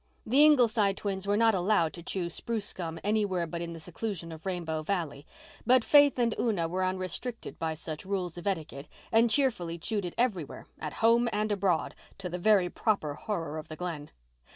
The 0.25 0.43
Ingleside 0.43 0.97
twins 0.97 1.27
were 1.27 1.37
not 1.37 1.53
allowed 1.53 1.93
to 1.93 2.01
chew 2.01 2.31
spruce 2.31 2.73
gum 2.73 2.99
anywhere 3.03 3.45
but 3.45 3.61
in 3.61 3.73
the 3.73 3.79
seclusion 3.79 4.31
of 4.31 4.47
Rainbow 4.47 4.81
Valley, 4.81 5.27
but 5.63 5.85
Faith 5.85 6.17
and 6.17 6.33
Una 6.39 6.67
were 6.67 6.83
unrestricted 6.83 7.59
by 7.59 7.75
such 7.75 8.03
rules 8.03 8.35
of 8.35 8.47
etiquette 8.47 8.87
and 9.11 9.29
cheerfully 9.29 9.77
chewed 9.77 10.05
it 10.05 10.15
everywhere, 10.17 10.65
at 10.79 10.93
home 11.05 11.29
and 11.31 11.51
abroad, 11.51 11.93
to 12.17 12.29
the 12.29 12.39
very 12.39 12.67
proper 12.67 13.13
horror 13.13 13.59
of 13.59 13.67
the 13.67 13.75
Glen. 13.75 14.09